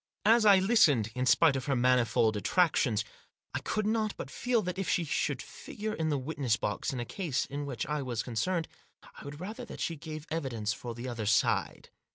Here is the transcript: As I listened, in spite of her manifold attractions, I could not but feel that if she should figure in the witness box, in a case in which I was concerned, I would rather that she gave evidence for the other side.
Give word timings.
As 0.25 0.47
I 0.47 0.57
listened, 0.57 1.11
in 1.13 1.27
spite 1.27 1.55
of 1.55 1.65
her 1.65 1.75
manifold 1.75 2.35
attractions, 2.35 3.05
I 3.53 3.59
could 3.59 3.85
not 3.85 4.17
but 4.17 4.31
feel 4.31 4.63
that 4.63 4.79
if 4.79 4.89
she 4.89 5.03
should 5.03 5.43
figure 5.43 5.93
in 5.93 6.09
the 6.09 6.17
witness 6.17 6.57
box, 6.57 6.91
in 6.91 6.99
a 6.99 7.05
case 7.05 7.45
in 7.45 7.67
which 7.67 7.85
I 7.85 8.01
was 8.01 8.23
concerned, 8.23 8.67
I 9.13 9.23
would 9.23 9.39
rather 9.39 9.63
that 9.65 9.79
she 9.79 9.95
gave 9.97 10.25
evidence 10.31 10.73
for 10.73 10.95
the 10.95 11.07
other 11.07 11.27
side. 11.27 11.89